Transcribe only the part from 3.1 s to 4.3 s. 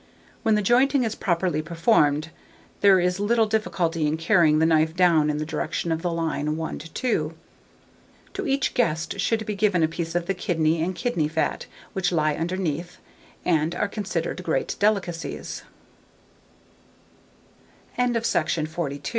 little difficulty in